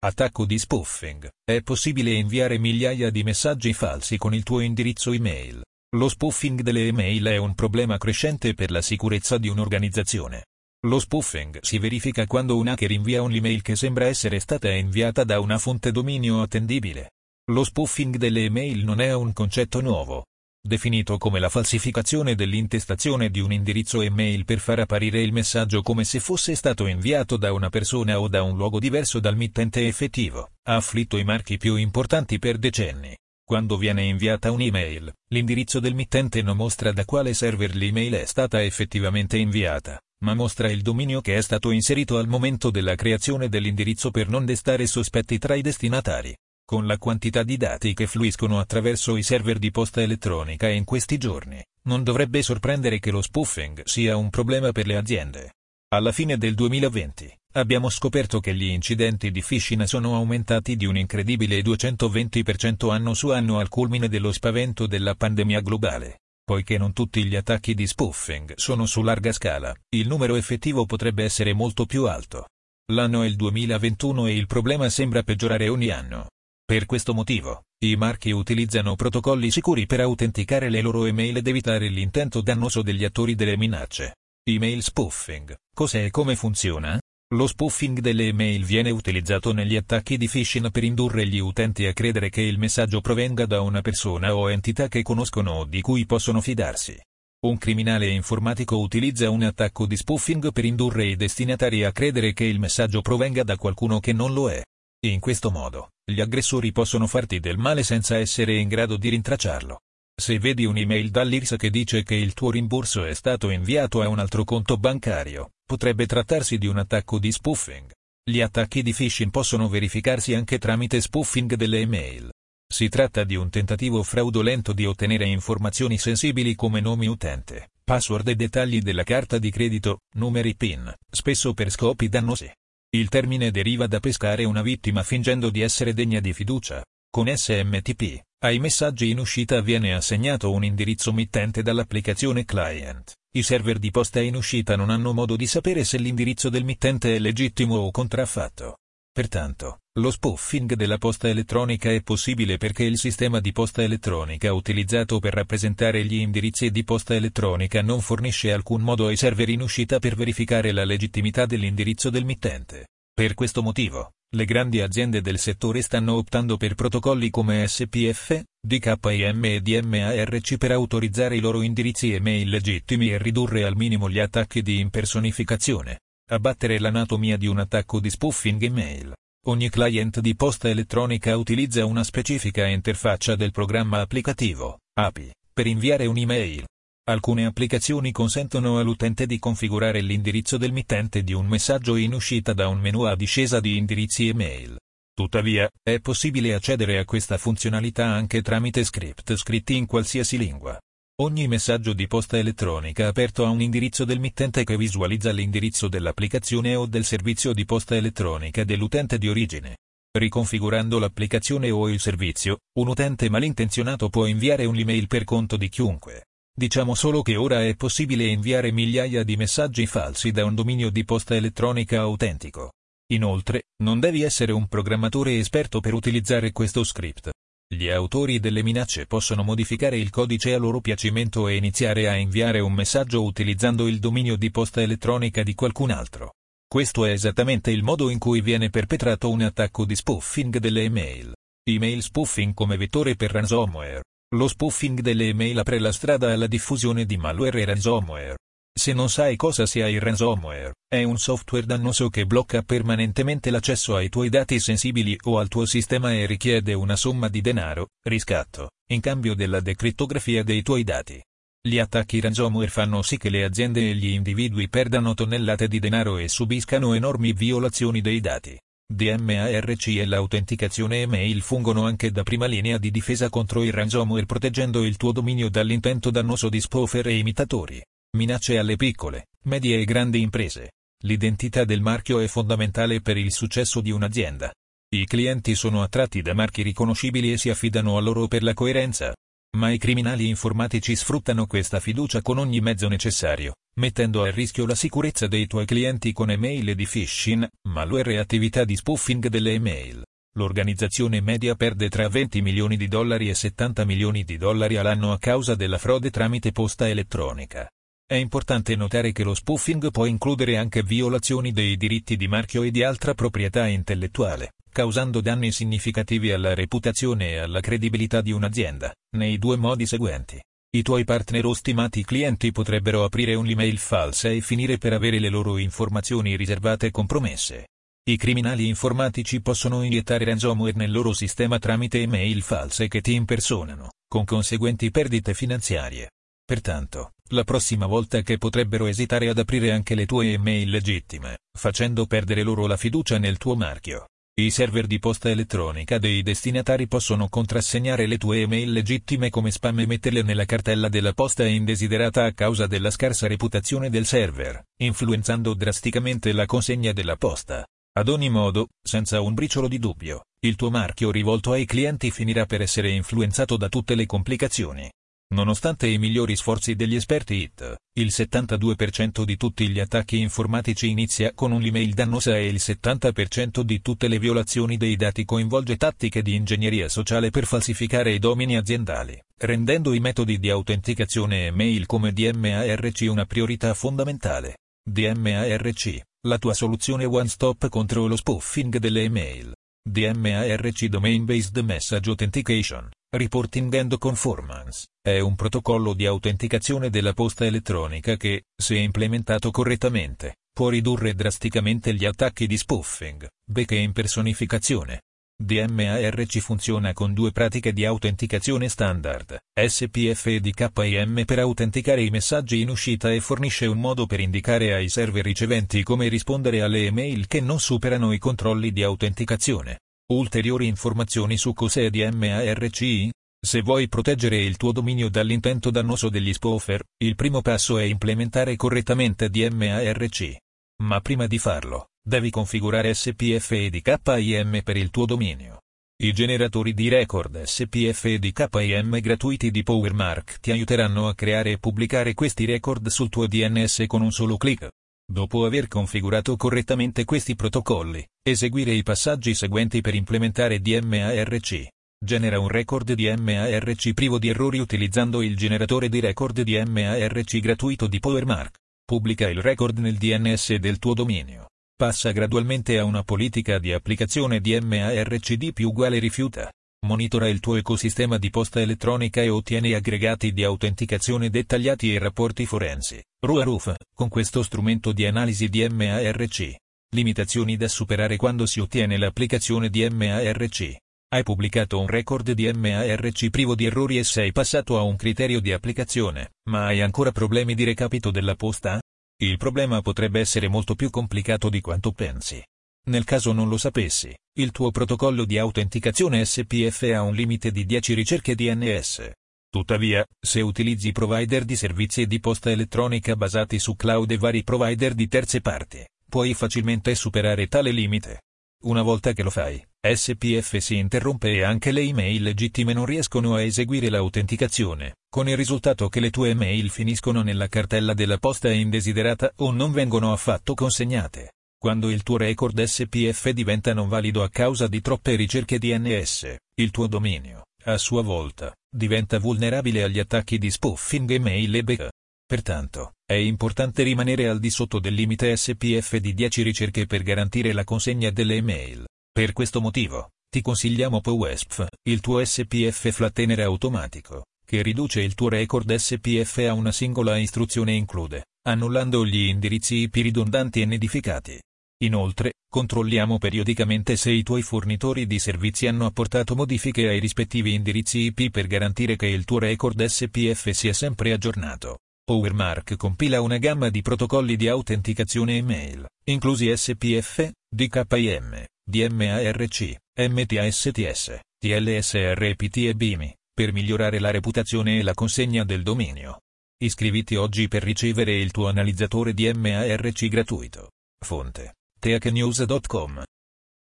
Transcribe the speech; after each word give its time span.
Attacco 0.00 0.46
di 0.46 0.60
spoofing. 0.60 1.28
È 1.44 1.60
possibile 1.62 2.12
inviare 2.12 2.56
migliaia 2.56 3.10
di 3.10 3.24
messaggi 3.24 3.72
falsi 3.72 4.16
con 4.16 4.32
il 4.32 4.44
tuo 4.44 4.60
indirizzo 4.60 5.10
email. 5.10 5.60
Lo 5.96 6.08
spoofing 6.08 6.60
delle 6.60 6.86
email 6.86 7.24
è 7.24 7.36
un 7.36 7.52
problema 7.56 7.98
crescente 7.98 8.54
per 8.54 8.70
la 8.70 8.80
sicurezza 8.80 9.38
di 9.38 9.48
un'organizzazione. 9.48 10.44
Lo 10.86 11.00
spoofing 11.00 11.58
si 11.62 11.78
verifica 11.78 12.26
quando 12.26 12.56
un 12.58 12.68
hacker 12.68 12.92
invia 12.92 13.22
un'email 13.22 13.60
che 13.60 13.74
sembra 13.74 14.06
essere 14.06 14.38
stata 14.38 14.70
inviata 14.70 15.24
da 15.24 15.40
una 15.40 15.58
fonte 15.58 15.90
dominio 15.90 16.42
attendibile. 16.42 17.10
Lo 17.50 17.64
spoofing 17.64 18.18
delle 18.18 18.44
email 18.44 18.84
non 18.84 19.00
è 19.00 19.12
un 19.12 19.32
concetto 19.32 19.80
nuovo, 19.80 20.26
definito 20.60 21.18
come 21.18 21.38
la 21.38 21.48
falsificazione 21.48 22.34
dell'intestazione 22.34 23.30
di 23.30 23.40
un 23.40 23.52
indirizzo 23.52 24.02
email 24.02 24.44
per 24.44 24.58
far 24.58 24.80
apparire 24.80 25.22
il 25.22 25.32
messaggio 25.32 25.82
come 25.82 26.04
se 26.04 26.20
fosse 26.20 26.54
stato 26.54 26.86
inviato 26.86 27.36
da 27.36 27.52
una 27.52 27.70
persona 27.70 28.20
o 28.20 28.28
da 28.28 28.42
un 28.42 28.56
luogo 28.56 28.78
diverso 28.78 29.20
dal 29.20 29.36
mittente 29.36 29.86
effettivo, 29.86 30.50
ha 30.64 30.76
afflitto 30.76 31.16
i 31.16 31.24
marchi 31.24 31.56
più 31.56 31.76
importanti 31.76 32.38
per 32.38 32.58
decenni. 32.58 33.16
Quando 33.44 33.78
viene 33.78 34.02
inviata 34.02 34.50
un'email, 34.50 35.10
l'indirizzo 35.28 35.80
del 35.80 35.94
mittente 35.94 36.42
non 36.42 36.58
mostra 36.58 36.92
da 36.92 37.06
quale 37.06 37.32
server 37.32 37.74
l'email 37.74 38.12
è 38.12 38.24
stata 38.26 38.62
effettivamente 38.62 39.38
inviata, 39.38 39.98
ma 40.22 40.34
mostra 40.34 40.70
il 40.70 40.82
dominio 40.82 41.22
che 41.22 41.34
è 41.34 41.40
stato 41.40 41.70
inserito 41.70 42.18
al 42.18 42.28
momento 42.28 42.70
della 42.70 42.94
creazione 42.94 43.48
dell'indirizzo 43.48 44.10
per 44.10 44.28
non 44.28 44.44
destare 44.44 44.86
sospetti 44.86 45.38
tra 45.38 45.54
i 45.54 45.62
destinatari. 45.62 46.36
Con 46.70 46.86
la 46.86 46.98
quantità 46.98 47.44
di 47.44 47.56
dati 47.56 47.94
che 47.94 48.06
fluiscono 48.06 48.58
attraverso 48.58 49.16
i 49.16 49.22
server 49.22 49.58
di 49.58 49.70
posta 49.70 50.02
elettronica 50.02 50.68
in 50.68 50.84
questi 50.84 51.16
giorni, 51.16 51.64
non 51.84 52.02
dovrebbe 52.02 52.42
sorprendere 52.42 52.98
che 52.98 53.10
lo 53.10 53.22
spoofing 53.22 53.84
sia 53.86 54.18
un 54.18 54.28
problema 54.28 54.70
per 54.70 54.86
le 54.86 54.96
aziende. 54.98 55.54
Alla 55.94 56.12
fine 56.12 56.36
del 56.36 56.54
2020, 56.54 57.34
abbiamo 57.54 57.88
scoperto 57.88 58.38
che 58.40 58.54
gli 58.54 58.64
incidenti 58.64 59.30
di 59.30 59.40
phishing 59.40 59.84
sono 59.84 60.14
aumentati 60.14 60.76
di 60.76 60.84
un 60.84 60.98
incredibile 60.98 61.62
220% 61.62 62.90
anno 62.90 63.14
su 63.14 63.30
anno 63.30 63.60
al 63.60 63.70
culmine 63.70 64.10
dello 64.10 64.30
spavento 64.30 64.86
della 64.86 65.14
pandemia 65.14 65.62
globale. 65.62 66.18
Poiché 66.44 66.76
non 66.76 66.92
tutti 66.92 67.24
gli 67.24 67.34
attacchi 67.34 67.72
di 67.72 67.86
spoofing 67.86 68.52
sono 68.56 68.84
su 68.84 69.00
larga 69.00 69.32
scala, 69.32 69.74
il 69.96 70.06
numero 70.06 70.34
effettivo 70.34 70.84
potrebbe 70.84 71.24
essere 71.24 71.54
molto 71.54 71.86
più 71.86 72.04
alto. 72.04 72.48
L'anno 72.92 73.22
è 73.22 73.26
il 73.26 73.36
2021 73.36 74.26
e 74.26 74.36
il 74.36 74.46
problema 74.46 74.90
sembra 74.90 75.22
peggiorare 75.22 75.70
ogni 75.70 75.88
anno. 75.88 76.28
Per 76.70 76.84
questo 76.84 77.14
motivo, 77.14 77.62
i 77.82 77.96
marchi 77.96 78.30
utilizzano 78.30 78.94
protocolli 78.94 79.50
sicuri 79.50 79.86
per 79.86 80.00
autenticare 80.00 80.68
le 80.68 80.82
loro 80.82 81.06
email 81.06 81.38
ed 81.38 81.46
evitare 81.46 81.88
l'intento 81.88 82.42
dannoso 82.42 82.82
degli 82.82 83.04
attori 83.04 83.34
delle 83.34 83.56
minacce. 83.56 84.16
Email 84.46 84.82
spoofing. 84.82 85.56
Cos'è 85.74 86.04
e 86.04 86.10
come 86.10 86.36
funziona? 86.36 87.00
Lo 87.34 87.46
spoofing 87.46 88.00
delle 88.00 88.26
email 88.26 88.66
viene 88.66 88.90
utilizzato 88.90 89.54
negli 89.54 89.76
attacchi 89.76 90.18
di 90.18 90.28
phishing 90.28 90.70
per 90.70 90.84
indurre 90.84 91.26
gli 91.26 91.38
utenti 91.38 91.86
a 91.86 91.94
credere 91.94 92.28
che 92.28 92.42
il 92.42 92.58
messaggio 92.58 93.00
provenga 93.00 93.46
da 93.46 93.62
una 93.62 93.80
persona 93.80 94.36
o 94.36 94.50
entità 94.50 94.88
che 94.88 95.02
conoscono 95.02 95.52
o 95.52 95.64
di 95.64 95.80
cui 95.80 96.04
possono 96.04 96.42
fidarsi. 96.42 97.00
Un 97.46 97.56
criminale 97.56 98.08
informatico 98.08 98.76
utilizza 98.76 99.30
un 99.30 99.42
attacco 99.42 99.86
di 99.86 99.96
spoofing 99.96 100.52
per 100.52 100.66
indurre 100.66 101.06
i 101.06 101.16
destinatari 101.16 101.84
a 101.84 101.92
credere 101.92 102.34
che 102.34 102.44
il 102.44 102.58
messaggio 102.58 103.00
provenga 103.00 103.42
da 103.42 103.56
qualcuno 103.56 104.00
che 104.00 104.12
non 104.12 104.34
lo 104.34 104.50
è. 104.50 104.62
In 105.06 105.18
questo 105.18 105.50
modo, 105.50 105.92
gli 106.10 106.22
aggressori 106.22 106.72
possono 106.72 107.06
farti 107.06 107.38
del 107.38 107.58
male 107.58 107.82
senza 107.82 108.16
essere 108.16 108.56
in 108.56 108.68
grado 108.68 108.96
di 108.96 109.10
rintracciarlo. 109.10 109.82
Se 110.18 110.38
vedi 110.38 110.64
un'email 110.64 111.10
dall'IRS 111.10 111.56
che 111.58 111.68
dice 111.68 112.02
che 112.02 112.14
il 112.14 112.32
tuo 112.32 112.50
rimborso 112.50 113.04
è 113.04 113.12
stato 113.12 113.50
inviato 113.50 114.00
a 114.00 114.08
un 114.08 114.18
altro 114.18 114.42
conto 114.44 114.78
bancario, 114.78 115.50
potrebbe 115.66 116.06
trattarsi 116.06 116.56
di 116.56 116.66
un 116.66 116.78
attacco 116.78 117.18
di 117.18 117.30
spoofing. 117.30 117.90
Gli 118.24 118.40
attacchi 118.40 118.82
di 118.82 118.94
phishing 118.94 119.30
possono 119.30 119.68
verificarsi 119.68 120.32
anche 120.32 120.58
tramite 120.58 120.98
spoofing 121.02 121.54
delle 121.54 121.80
email. 121.80 122.30
Si 122.66 122.88
tratta 122.88 123.22
di 123.24 123.36
un 123.36 123.50
tentativo 123.50 124.02
fraudolento 124.02 124.72
di 124.72 124.86
ottenere 124.86 125.26
informazioni 125.26 125.98
sensibili 125.98 126.54
come 126.54 126.80
nomi 126.80 127.06
utente, 127.06 127.72
password 127.84 128.28
e 128.28 128.34
dettagli 128.34 128.80
della 128.80 129.04
carta 129.04 129.36
di 129.38 129.50
credito, 129.50 129.98
numeri 130.14 130.56
PIN, 130.56 130.90
spesso 131.10 131.52
per 131.52 131.70
scopi 131.70 132.08
dannosi. 132.08 132.50
Il 132.90 133.10
termine 133.10 133.50
deriva 133.50 133.86
da 133.86 134.00
pescare 134.00 134.44
una 134.44 134.62
vittima 134.62 135.02
fingendo 135.02 135.50
di 135.50 135.60
essere 135.60 135.92
degna 135.92 136.20
di 136.20 136.32
fiducia. 136.32 136.82
Con 137.10 137.28
SMTP, 137.28 138.18
ai 138.44 138.58
messaggi 138.58 139.10
in 139.10 139.18
uscita 139.18 139.60
viene 139.60 139.92
assegnato 139.92 140.50
un 140.50 140.64
indirizzo 140.64 141.12
mittente 141.12 141.62
dall'applicazione 141.62 142.46
client. 142.46 143.12
I 143.32 143.42
server 143.42 143.78
di 143.78 143.90
posta 143.90 144.20
in 144.20 144.36
uscita 144.36 144.74
non 144.74 144.88
hanno 144.88 145.12
modo 145.12 145.36
di 145.36 145.46
sapere 145.46 145.84
se 145.84 145.98
l'indirizzo 145.98 146.48
del 146.48 146.64
mittente 146.64 147.14
è 147.14 147.18
legittimo 147.18 147.76
o 147.76 147.90
contraffatto. 147.90 148.78
Pertanto, 149.18 149.80
lo 149.98 150.12
spoofing 150.12 150.74
della 150.74 150.96
posta 150.96 151.28
elettronica 151.28 151.90
è 151.90 152.02
possibile 152.02 152.56
perché 152.56 152.84
il 152.84 152.98
sistema 152.98 153.40
di 153.40 153.50
posta 153.50 153.82
elettronica 153.82 154.52
utilizzato 154.52 155.18
per 155.18 155.34
rappresentare 155.34 156.04
gli 156.04 156.20
indirizzi 156.20 156.70
di 156.70 156.84
posta 156.84 157.16
elettronica 157.16 157.82
non 157.82 158.00
fornisce 158.00 158.52
alcun 158.52 158.80
modo 158.80 159.08
ai 159.08 159.16
server 159.16 159.48
in 159.48 159.62
uscita 159.62 159.98
per 159.98 160.14
verificare 160.14 160.70
la 160.70 160.84
legittimità 160.84 161.46
dell'indirizzo 161.46 162.10
del 162.10 162.24
mittente. 162.24 162.90
Per 163.12 163.34
questo 163.34 163.60
motivo, 163.60 164.12
le 164.36 164.44
grandi 164.44 164.80
aziende 164.80 165.20
del 165.20 165.40
settore 165.40 165.82
stanno 165.82 166.14
optando 166.14 166.56
per 166.56 166.76
protocolli 166.76 167.28
come 167.28 167.66
SPF, 167.66 168.40
DKIM 168.64 169.44
e 169.46 169.60
DMARC 169.60 170.56
per 170.58 170.70
autorizzare 170.70 171.34
i 171.34 171.40
loro 171.40 171.62
indirizzi 171.62 172.12
email 172.12 172.48
legittimi 172.48 173.10
e 173.10 173.18
ridurre 173.18 173.64
al 173.64 173.74
minimo 173.74 174.08
gli 174.08 174.20
attacchi 174.20 174.62
di 174.62 174.78
impersonificazione. 174.78 175.98
Abbattere 176.30 176.78
l'anatomia 176.78 177.38
di 177.38 177.46
un 177.46 177.58
attacco 177.58 178.00
di 178.00 178.10
spoofing 178.10 178.62
email. 178.62 179.14
Ogni 179.46 179.70
client 179.70 180.20
di 180.20 180.36
posta 180.36 180.68
elettronica 180.68 181.34
utilizza 181.34 181.86
una 181.86 182.04
specifica 182.04 182.66
interfaccia 182.66 183.34
del 183.34 183.50
programma 183.50 184.00
applicativo, 184.00 184.76
API, 184.98 185.32
per 185.50 185.66
inviare 185.66 186.04
un'email. 186.04 186.66
Alcune 187.08 187.46
applicazioni 187.46 188.12
consentono 188.12 188.78
all'utente 188.78 189.24
di 189.24 189.38
configurare 189.38 190.02
l'indirizzo 190.02 190.58
del 190.58 190.72
mittente 190.72 191.22
di 191.22 191.32
un 191.32 191.46
messaggio 191.46 191.96
in 191.96 192.12
uscita 192.12 192.52
da 192.52 192.68
un 192.68 192.78
menu 192.78 193.04
a 193.04 193.16
discesa 193.16 193.58
di 193.58 193.78
indirizzi 193.78 194.28
email. 194.28 194.76
Tuttavia, 195.14 195.66
è 195.82 195.98
possibile 196.00 196.52
accedere 196.52 196.98
a 196.98 197.06
questa 197.06 197.38
funzionalità 197.38 198.04
anche 198.04 198.42
tramite 198.42 198.84
script 198.84 199.34
scritti 199.34 199.76
in 199.76 199.86
qualsiasi 199.86 200.36
lingua. 200.36 200.78
Ogni 201.20 201.48
messaggio 201.48 201.94
di 201.94 202.06
posta 202.06 202.38
elettronica 202.38 203.08
aperto 203.08 203.44
ha 203.44 203.48
un 203.48 203.60
indirizzo 203.60 204.04
del 204.04 204.20
mittente 204.20 204.62
che 204.62 204.76
visualizza 204.76 205.32
l'indirizzo 205.32 205.88
dell'applicazione 205.88 206.76
o 206.76 206.86
del 206.86 207.04
servizio 207.04 207.52
di 207.52 207.64
posta 207.64 207.96
elettronica 207.96 208.62
dell'utente 208.62 209.18
di 209.18 209.28
origine. 209.28 209.78
Riconfigurando 210.16 211.00
l'applicazione 211.00 211.72
o 211.72 211.88
il 211.88 211.98
servizio, 211.98 212.58
un 212.78 212.86
utente 212.86 213.28
malintenzionato 213.28 214.10
può 214.10 214.26
inviare 214.26 214.64
un'email 214.64 215.08
per 215.08 215.24
conto 215.24 215.56
di 215.56 215.68
chiunque. 215.68 216.26
Diciamo 216.56 216.94
solo 216.94 217.22
che 217.22 217.34
ora 217.34 217.64
è 217.64 217.74
possibile 217.74 218.26
inviare 218.26 218.70
migliaia 218.70 219.24
di 219.24 219.36
messaggi 219.36 219.86
falsi 219.86 220.30
da 220.30 220.44
un 220.44 220.54
dominio 220.54 220.88
di 220.88 221.04
posta 221.04 221.34
elettronica 221.34 221.98
autentico. 221.98 222.74
Inoltre, 223.10 223.64
non 223.82 223.98
devi 223.98 224.22
essere 224.22 224.52
un 224.52 224.68
programmatore 224.68 225.36
esperto 225.36 225.80
per 225.80 225.94
utilizzare 225.94 226.52
questo 226.52 226.84
script. 226.84 227.32
Gli 227.70 227.90
autori 227.90 228.40
delle 228.40 228.62
minacce 228.62 229.04
possono 229.04 229.42
modificare 229.42 229.98
il 229.98 230.08
codice 230.08 230.54
a 230.54 230.58
loro 230.58 230.80
piacimento 230.80 231.48
e 231.48 231.56
iniziare 231.56 232.08
a 232.08 232.16
inviare 232.16 232.60
un 232.60 232.72
messaggio 232.72 233.22
utilizzando 233.22 233.86
il 233.86 233.98
dominio 233.98 234.36
di 234.36 234.50
posta 234.50 234.80
elettronica 234.80 235.42
di 235.42 235.54
qualcun 235.54 235.90
altro. 235.90 236.32
Questo 236.66 237.04
è 237.04 237.10
esattamente 237.10 237.70
il 237.70 237.82
modo 237.82 238.08
in 238.08 238.18
cui 238.18 238.40
viene 238.40 238.70
perpetrato 238.70 239.28
un 239.28 239.42
attacco 239.42 239.84
di 239.84 239.94
spoofing 239.94 240.56
delle 240.56 240.84
email. 240.84 241.34
Email 241.68 242.02
spoofing 242.02 242.54
come 242.54 242.78
vettore 242.78 243.16
per 243.16 243.32
ransomware. 243.32 244.02
Lo 244.34 244.48
spoofing 244.48 245.00
delle 245.00 245.28
email 245.28 245.58
apre 245.58 245.78
la 245.78 245.92
strada 245.92 246.32
alla 246.32 246.46
diffusione 246.46 247.04
di 247.04 247.18
malware 247.18 247.60
e 247.60 247.64
ransomware. 247.66 248.36
Se 248.78 248.92
non 248.92 249.08
sai 249.08 249.34
cosa 249.34 249.66
sia 249.66 249.88
il 249.88 250.00
ransomware, 250.00 250.74
è 250.86 251.02
un 251.02 251.18
software 251.18 251.66
dannoso 251.66 252.08
che 252.10 252.26
blocca 252.26 252.62
permanentemente 252.62 253.50
l'accesso 253.50 253.96
ai 253.96 254.08
tuoi 254.08 254.28
dati 254.28 254.60
sensibili 254.60 255.18
o 255.24 255.40
al 255.40 255.48
tuo 255.48 255.66
sistema 255.66 256.12
e 256.14 256.26
richiede 256.26 256.74
una 256.74 256.94
somma 256.94 257.26
di 257.26 257.40
denaro, 257.40 257.88
riscatto, 258.04 258.70
in 258.92 259.00
cambio 259.00 259.34
della 259.34 259.58
decrittografia 259.58 260.44
dei 260.44 260.62
tuoi 260.62 260.84
dati. 260.84 261.20
Gli 261.60 261.80
attacchi 261.80 262.20
ransomware 262.20 262.70
fanno 262.70 263.02
sì 263.02 263.16
che 263.16 263.30
le 263.30 263.42
aziende 263.42 263.80
e 263.80 263.96
gli 263.96 264.10
individui 264.10 264.68
perdano 264.68 265.12
tonnellate 265.12 265.66
di 265.66 265.80
denaro 265.80 266.16
e 266.16 266.28
subiscano 266.28 266.94
enormi 266.94 267.32
violazioni 267.32 268.00
dei 268.00 268.20
dati. 268.20 268.56
DMARC 268.86 269.88
e 269.88 270.06
l'autenticazione 270.06 271.02
email 271.02 271.42
fungono 271.42 271.84
anche 271.84 272.12
da 272.12 272.22
prima 272.22 272.46
linea 272.46 272.78
di 272.78 272.92
difesa 272.92 273.28
contro 273.28 273.64
il 273.64 273.72
ransomware 273.72 274.24
proteggendo 274.24 274.84
il 274.84 274.96
tuo 274.96 275.10
dominio 275.10 275.50
dall'intento 275.50 276.12
dannoso 276.12 276.48
di 276.48 276.60
spoofer 276.60 277.08
e 277.08 277.18
imitatori. 277.18 277.82
Minacce 278.16 278.56
alle 278.56 278.76
piccole, 278.76 279.26
medie 279.44 279.80
e 279.80 279.84
grandi 279.84 280.22
imprese. 280.22 280.72
L'identità 281.04 281.64
del 281.64 281.82
marchio 281.82 282.20
è 282.20 282.26
fondamentale 282.26 283.02
per 283.02 283.18
il 283.18 283.30
successo 283.32 283.82
di 283.82 283.90
un'azienda. 283.90 284.50
I 284.94 285.04
clienti 285.04 285.54
sono 285.54 285.82
attratti 285.82 286.22
da 286.22 286.32
marchi 286.32 286.62
riconoscibili 286.62 287.32
e 287.32 287.36
si 287.36 287.50
affidano 287.50 287.98
a 287.98 288.00
loro 288.00 288.26
per 288.26 288.42
la 288.42 288.54
coerenza. 288.54 289.14
Ma 289.58 289.70
i 289.70 289.76
criminali 289.76 290.26
informatici 290.26 290.96
sfruttano 290.96 291.46
questa 291.46 291.80
fiducia 291.80 292.22
con 292.22 292.38
ogni 292.38 292.60
mezzo 292.60 292.88
necessario, 292.88 293.52
mettendo 293.76 294.22
a 294.22 294.30
rischio 294.30 294.64
la 294.64 294.74
sicurezza 294.74 295.26
dei 295.26 295.46
tuoi 295.46 295.66
clienti 295.66 296.12
con 296.12 296.30
email 296.30 296.74
di 296.74 296.86
phishing, 296.86 297.46
malware 297.68 298.14
e 298.14 298.18
attività 298.18 298.64
di 298.64 298.74
spoofing 298.74 299.26
delle 299.28 299.52
email. 299.52 300.02
L'organizzazione 300.36 301.20
media 301.20 301.54
perde 301.56 301.90
tra 301.90 302.08
20 302.08 302.40
milioni 302.40 302.78
di 302.78 302.88
dollari 302.88 303.28
e 303.28 303.34
70 303.34 303.84
milioni 303.84 304.24
di 304.24 304.38
dollari 304.38 304.76
all'anno 304.76 305.12
a 305.12 305.18
causa 305.18 305.54
della 305.54 305.78
frode 305.78 306.10
tramite 306.10 306.52
posta 306.52 306.88
elettronica. 306.88 307.68
È 308.10 308.14
importante 308.14 308.74
notare 308.74 309.12
che 309.12 309.22
lo 309.22 309.34
spoofing 309.34 309.90
può 309.90 310.06
includere 310.06 310.56
anche 310.56 310.82
violazioni 310.82 311.52
dei 311.52 311.76
diritti 311.76 312.16
di 312.16 312.26
marchio 312.26 312.62
e 312.62 312.70
di 312.70 312.82
altra 312.82 313.12
proprietà 313.12 313.66
intellettuale, 313.66 314.54
causando 314.72 315.20
danni 315.20 315.52
significativi 315.52 316.32
alla 316.32 316.54
reputazione 316.54 317.32
e 317.32 317.36
alla 317.36 317.60
credibilità 317.60 318.22
di 318.22 318.32
un'azienda, 318.32 318.94
nei 319.18 319.36
due 319.36 319.58
modi 319.58 319.84
seguenti. 319.84 320.40
I 320.74 320.80
tuoi 320.80 321.04
partner 321.04 321.44
o 321.44 321.52
stimati 321.52 322.02
clienti 322.02 322.50
potrebbero 322.50 323.04
aprire 323.04 323.34
un'email 323.34 323.76
falsa 323.76 324.30
e 324.30 324.40
finire 324.40 324.78
per 324.78 324.94
avere 324.94 325.18
le 325.18 325.28
loro 325.28 325.58
informazioni 325.58 326.34
riservate 326.34 326.90
compromesse. 326.90 327.66
I 328.08 328.16
criminali 328.16 328.68
informatici 328.68 329.42
possono 329.42 329.82
iniettare 329.82 330.24
ransomware 330.24 330.72
nel 330.76 330.90
loro 330.90 331.12
sistema 331.12 331.58
tramite 331.58 332.00
email 332.00 332.40
false 332.40 332.88
che 332.88 333.02
ti 333.02 333.12
impersonano, 333.12 333.90
con 334.08 334.24
conseguenti 334.24 334.90
perdite 334.90 335.34
finanziarie. 335.34 336.08
Pertanto, 336.42 337.12
la 337.30 337.44
prossima 337.44 337.86
volta 337.86 338.22
che 338.22 338.38
potrebbero 338.38 338.86
esitare 338.86 339.28
ad 339.28 339.38
aprire 339.38 339.72
anche 339.72 339.94
le 339.94 340.06
tue 340.06 340.32
email 340.32 340.68
legittime, 340.70 341.38
facendo 341.56 342.06
perdere 342.06 342.42
loro 342.42 342.66
la 342.66 342.76
fiducia 342.76 343.18
nel 343.18 343.38
tuo 343.38 343.54
marchio. 343.54 344.06
I 344.38 344.50
server 344.50 344.86
di 344.86 345.00
posta 345.00 345.30
elettronica 345.30 345.98
dei 345.98 346.22
destinatari 346.22 346.86
possono 346.86 347.28
contrassegnare 347.28 348.06
le 348.06 348.18
tue 348.18 348.42
email 348.42 348.70
legittime 348.70 349.30
come 349.30 349.50
spam 349.50 349.80
e 349.80 349.86
metterle 349.86 350.22
nella 350.22 350.44
cartella 350.44 350.88
della 350.88 351.12
posta 351.12 351.44
indesiderata 351.44 352.24
a 352.24 352.32
causa 352.32 352.68
della 352.68 352.90
scarsa 352.90 353.26
reputazione 353.26 353.90
del 353.90 354.06
server, 354.06 354.62
influenzando 354.80 355.54
drasticamente 355.54 356.32
la 356.32 356.46
consegna 356.46 356.92
della 356.92 357.16
posta. 357.16 357.66
Ad 357.98 358.08
ogni 358.08 358.30
modo, 358.30 358.68
senza 358.80 359.20
un 359.20 359.34
briciolo 359.34 359.66
di 359.66 359.80
dubbio, 359.80 360.22
il 360.46 360.54
tuo 360.54 360.70
marchio 360.70 361.10
rivolto 361.10 361.50
ai 361.50 361.64
clienti 361.64 362.12
finirà 362.12 362.46
per 362.46 362.60
essere 362.60 362.90
influenzato 362.90 363.56
da 363.56 363.68
tutte 363.68 363.96
le 363.96 364.06
complicazioni. 364.06 364.88
Nonostante 365.30 365.86
i 365.86 365.98
migliori 365.98 366.36
sforzi 366.36 366.74
degli 366.74 366.94
esperti 366.94 367.34
IT, 367.34 367.74
il 367.98 368.06
72% 368.06 369.24
di 369.24 369.36
tutti 369.36 369.68
gli 369.68 369.78
attacchi 369.78 370.18
informatici 370.20 370.88
inizia 370.88 371.32
con 371.34 371.52
un'email 371.52 371.92
dannosa 371.92 372.36
e 372.36 372.48
il 372.48 372.56
70% 372.56 373.60
di 373.60 373.82
tutte 373.82 374.08
le 374.08 374.18
violazioni 374.18 374.78
dei 374.78 374.96
dati 374.96 375.26
coinvolge 375.26 375.76
tattiche 375.76 376.22
di 376.22 376.34
ingegneria 376.34 376.88
sociale 376.88 377.28
per 377.28 377.44
falsificare 377.44 378.12
i 378.12 378.18
domini 378.18 378.56
aziendali, 378.56 379.22
rendendo 379.36 379.92
i 379.92 380.00
metodi 380.00 380.38
di 380.38 380.48
autenticazione 380.48 381.46
email 381.46 381.84
come 381.84 382.12
DMARC 382.12 383.06
una 383.08 383.26
priorità 383.26 383.74
fondamentale. 383.74 384.56
DMARC 384.82 386.06
la 386.22 386.38
tua 386.38 386.52
soluzione 386.52 387.04
one 387.04 387.28
stop 387.28 387.68
contro 387.68 388.06
lo 388.06 388.16
spoofing 388.16 388.78
delle 388.78 389.02
email. 389.02 389.54
DMARC 389.88 390.86
Domain 390.86 391.24
Based 391.24 391.56
Message 391.58 392.10
Authentication, 392.10 392.88
Reporting 393.10 393.74
and 393.74 393.96
Conformance, 393.96 394.88
è 395.00 395.18
un 395.18 395.34
protocollo 395.34 395.94
di 395.94 396.04
autenticazione 396.04 396.90
della 396.90 397.14
posta 397.14 397.46
elettronica 397.46 398.16
che, 398.16 398.42
se 398.54 398.76
implementato 398.76 399.50
correttamente, 399.50 400.40
può 400.52 400.68
ridurre 400.68 401.14
drasticamente 401.14 401.94
gli 401.94 402.04
attacchi 402.04 402.46
di 402.46 402.58
spoofing, 402.58 403.26
becche 403.50 403.76
e 403.76 403.80
impersonificazione. 403.80 405.04
DMARC 405.42 406.38
funziona 406.40 406.92
con 406.92 407.14
due 407.14 407.32
pratiche 407.32 407.72
di 407.72 407.86
autenticazione 407.86 408.68
standard, 408.68 409.38
SPF 409.58 410.26
e 410.26 410.40
DKIM 410.40 411.24
per 411.24 411.38
autenticare 411.38 412.02
i 412.02 412.10
messaggi 412.10 412.60
in 412.60 412.68
uscita 412.68 413.10
e 413.10 413.20
fornisce 413.20 413.64
un 413.64 413.80
modo 413.80 414.04
per 414.04 414.20
indicare 414.20 414.74
ai 414.74 414.90
server 414.90 415.24
riceventi 415.24 415.82
come 415.82 416.08
rispondere 416.08 416.60
alle 416.60 416.84
email 416.84 417.26
che 417.26 417.40
non 417.40 417.58
superano 417.58 418.12
i 418.12 418.18
controlli 418.18 418.70
di 418.70 418.82
autenticazione. 418.82 419.78
Ulteriori 420.10 420.66
informazioni 420.66 421.36
su 421.36 421.52
cos'è 421.52 421.90
DMARC? 421.90 423.10
Se 423.38 423.60
vuoi 423.60 423.88
proteggere 423.88 424.38
il 424.38 424.56
tuo 424.56 424.72
dominio 424.72 425.10
dall'intento 425.10 425.70
dannoso 425.70 426.08
degli 426.08 426.32
spoofer, 426.32 426.82
il 427.04 427.14
primo 427.14 427.42
passo 427.42 427.76
è 427.76 427.82
implementare 427.82 428.56
correttamente 428.56 429.28
DMARC. 429.28 430.36
Ma 430.82 431.02
prima 431.02 431.26
di 431.26 431.38
farlo, 431.38 431.88
devi 432.02 432.30
configurare 432.30 432.94
SPF 432.94 433.50
e 433.50 433.68
DKIM 433.68 434.62
per 434.64 434.78
il 434.78 434.88
tuo 434.88 435.04
dominio. 435.04 435.60
I 436.02 436.14
generatori 436.14 436.72
di 436.72 436.88
record 436.88 437.42
SPF 437.42 438.06
e 438.06 438.18
DKIM 438.18 439.00
gratuiti 439.00 439.50
di 439.50 439.62
PowerMark 439.62 440.40
ti 440.40 440.50
aiuteranno 440.52 441.06
a 441.08 441.14
creare 441.14 441.50
e 441.50 441.58
pubblicare 441.58 442.14
questi 442.14 442.46
record 442.46 442.86
sul 442.86 443.10
tuo 443.10 443.26
DNS 443.26 443.84
con 443.86 444.00
un 444.00 444.10
solo 444.10 444.38
clic. 444.38 444.70
Dopo 445.10 445.46
aver 445.46 445.68
configurato 445.68 446.36
correttamente 446.36 447.06
questi 447.06 447.34
protocolli, 447.34 448.06
eseguire 448.22 448.72
i 448.72 448.82
passaggi 448.82 449.32
seguenti 449.32 449.80
per 449.80 449.94
implementare 449.94 450.60
DMARC. 450.60 451.68
Genera 451.98 452.38
un 452.38 452.48
record 452.48 452.92
DMARC 452.92 453.94
privo 453.94 454.18
di 454.18 454.28
errori 454.28 454.58
utilizzando 454.58 455.22
il 455.22 455.34
generatore 455.34 455.88
di 455.88 456.00
record 456.00 456.42
DMARC 456.42 457.38
gratuito 457.38 457.86
di 457.86 458.00
PowerMark. 458.00 458.58
Pubblica 458.84 459.30
il 459.30 459.40
record 459.40 459.78
nel 459.78 459.96
DNS 459.96 460.56
del 460.56 460.78
tuo 460.78 460.92
dominio. 460.92 461.48
Passa 461.74 462.10
gradualmente 462.10 462.78
a 462.78 462.84
una 462.84 463.02
politica 463.02 463.58
di 463.58 463.72
applicazione 463.72 464.40
di 464.40 464.60
MARCD 464.60 465.54
più 465.54 465.68
uguale 465.68 465.98
rifiuta. 466.00 466.50
Monitora 466.86 467.28
il 467.28 467.40
tuo 467.40 467.56
ecosistema 467.56 468.18
di 468.18 468.30
posta 468.30 468.60
elettronica 468.60 469.20
e 469.20 469.28
ottieni 469.28 469.72
aggregati 469.72 470.32
di 470.32 470.44
autenticazione 470.44 471.28
dettagliati 471.28 471.92
e 471.92 471.98
rapporti 471.98 472.46
forensi. 472.46 473.02
RUARUF, 473.20 473.74
con 473.92 474.08
questo 474.08 474.44
strumento 474.44 474.92
di 474.92 475.04
analisi 475.04 475.48
di 475.48 475.68
MARC. 475.68 476.54
Limitazioni 476.94 477.56
da 477.56 477.66
superare 477.66 478.16
quando 478.16 478.46
si 478.46 478.60
ottiene 478.60 478.96
l'applicazione 478.96 479.70
di 479.70 479.88
MARC. 479.88 480.76
Hai 481.08 481.22
pubblicato 481.24 481.80
un 481.80 481.88
record 481.88 482.30
di 482.30 482.50
MARC 482.52 483.28
privo 483.28 483.56
di 483.56 483.64
errori 483.64 483.98
e 483.98 484.04
sei 484.04 484.30
passato 484.30 484.78
a 484.78 484.82
un 484.82 484.94
criterio 484.94 485.40
di 485.40 485.52
applicazione, 485.52 486.34
ma 486.48 486.66
hai 486.66 486.80
ancora 486.80 487.10
problemi 487.10 487.56
di 487.56 487.64
recapito 487.64 488.12
della 488.12 488.36
posta? 488.36 488.80
Il 489.20 489.36
problema 489.36 489.82
potrebbe 489.82 490.20
essere 490.20 490.46
molto 490.46 490.76
più 490.76 490.90
complicato 490.90 491.48
di 491.48 491.60
quanto 491.60 491.90
pensi. 491.90 492.40
Nel 492.88 493.04
caso 493.04 493.32
non 493.32 493.48
lo 493.48 493.58
sapessi, 493.58 494.14
il 494.40 494.52
tuo 494.52 494.70
protocollo 494.70 495.24
di 495.24 495.36
autenticazione 495.36 496.24
SPF 496.24 496.82
ha 496.94 497.02
un 497.02 497.12
limite 497.12 497.50
di 497.50 497.66
10 497.66 497.94
ricerche 497.94 498.36
DNS. 498.36 499.10
Tuttavia, 499.50 500.06
se 500.20 500.40
utilizzi 500.40 500.92
provider 500.92 501.44
di 501.44 501.56
servizi 501.56 502.06
di 502.06 502.20
posta 502.20 502.48
elettronica 502.48 503.16
basati 503.16 503.58
su 503.58 503.74
cloud 503.74 504.08
e 504.12 504.16
vari 504.16 504.44
provider 504.44 504.94
di 504.94 505.08
terze 505.08 505.40
parti, 505.40 505.84
puoi 506.08 506.34
facilmente 506.34 506.94
superare 506.94 507.48
tale 507.48 507.72
limite. 507.72 508.20
Una 508.62 508.82
volta 508.82 509.12
che 509.12 509.24
lo 509.24 509.30
fai, 509.30 509.60
SPF 509.80 510.56
si 510.58 510.76
interrompe 510.76 511.32
e 511.32 511.42
anche 511.42 511.72
le 511.72 511.80
email 511.80 512.22
legittime 512.22 512.72
non 512.72 512.86
riescono 512.86 513.34
a 513.34 513.42
eseguire 513.42 513.88
l'autenticazione, 513.88 514.98
con 515.10 515.28
il 515.28 515.36
risultato 515.36 515.88
che 515.88 515.98
le 515.98 516.10
tue 516.10 516.30
email 516.30 516.70
finiscono 516.70 517.22
nella 517.22 517.48
cartella 517.48 517.92
della 517.92 518.18
posta 518.18 518.52
indesiderata 518.52 519.32
o 519.36 519.50
non 519.50 519.72
vengono 519.72 520.12
affatto 520.12 520.54
consegnate. 520.54 521.32
Quando 521.60 521.90
il 521.90 522.04
tuo 522.04 522.18
record 522.18 522.62
SPF 522.62 523.30
diventa 523.30 523.74
non 523.74 523.88
valido 523.88 524.22
a 524.22 524.28
causa 524.28 524.68
di 524.68 524.80
troppe 524.80 525.16
ricerche 525.16 525.58
DNS, 525.58 526.36
il 526.60 526.70
tuo 526.70 526.86
dominio, 526.86 527.46
a 527.64 527.76
sua 527.78 528.00
volta, 528.02 528.54
diventa 528.70 529.18
vulnerabile 529.18 529.82
agli 529.82 529.98
attacchi 529.98 530.38
di 530.38 530.52
spoofing 530.52 531.10
email 531.10 531.56
e 531.56 531.64
backup. 531.64 531.90
Pertanto, 532.24 532.92
è 533.04 533.14
importante 533.14 533.82
rimanere 533.82 534.28
al 534.28 534.38
di 534.38 534.50
sotto 534.50 534.78
del 534.78 534.94
limite 534.94 535.36
SPF 535.36 535.96
di 535.96 536.14
10 536.14 536.42
ricerche 536.42 536.86
per 536.86 537.02
garantire 537.02 537.52
la 537.52 537.64
consegna 537.64 538.10
delle 538.10 538.36
email. 538.36 538.84
Per 539.10 539.32
questo 539.32 539.60
motivo, 539.60 540.10
ti 540.30 540.40
consigliamo 540.40 541.00
POWESP, 541.00 541.66
il 541.88 542.00
tuo 542.00 542.24
SPF 542.24 542.92
flattener 542.92 543.40
automatico, 543.40 544.26
che 544.46 544.62
riduce 544.62 545.00
il 545.00 545.14
tuo 545.14 545.28
record 545.28 545.74
SPF 545.74 546.36
a 546.48 546.52
una 546.52 546.70
singola 546.70 547.16
istruzione 547.16 547.72
e 547.72 547.76
include, 547.76 548.26
annullando 548.46 549.04
gli 549.04 549.26
indirizzi 549.26 549.74
IP 549.76 549.94
ridondanti 549.96 550.60
e 550.60 550.64
nidificati. 550.64 551.40
Inoltre, 551.84 552.32
controlliamo 552.50 553.18
periodicamente 553.18 553.96
se 553.96 554.10
i 554.10 554.24
tuoi 554.24 554.42
fornitori 554.42 555.06
di 555.06 555.20
servizi 555.20 555.68
hanno 555.68 555.86
apportato 555.86 556.34
modifiche 556.34 556.88
ai 556.88 556.98
rispettivi 556.98 557.54
indirizzi 557.54 557.98
IP 557.98 558.30
per 558.30 558.48
garantire 558.48 558.96
che 558.96 559.06
il 559.06 559.24
tuo 559.24 559.38
record 559.38 559.84
SPF 559.84 560.50
sia 560.50 560.72
sempre 560.72 561.12
aggiornato. 561.12 561.78
PowerMark 562.04 562.76
compila 562.76 563.20
una 563.20 563.36
gamma 563.36 563.68
di 563.68 563.82
protocolli 563.82 564.34
di 564.34 564.48
autenticazione 564.48 565.36
email, 565.36 565.86
inclusi 566.06 566.50
SPF, 566.56 567.30
DKIM, 567.48 568.44
DMARC, 568.64 569.76
MTASTS, 570.00 571.20
TLSRPT 571.38 572.56
e 572.56 572.74
BIMI, 572.74 573.14
per 573.32 573.52
migliorare 573.52 574.00
la 574.00 574.10
reputazione 574.10 574.78
e 574.78 574.82
la 574.82 574.94
consegna 574.94 575.44
del 575.44 575.62
dominio. 575.62 576.22
Iscriviti 576.60 577.14
oggi 577.14 577.46
per 577.46 577.62
ricevere 577.62 578.16
il 578.16 578.32
tuo 578.32 578.48
analizzatore 578.48 579.14
DMARC 579.14 580.08
gratuito. 580.08 580.70
Fonte: 581.04 581.57
teachenews.com 581.80 583.04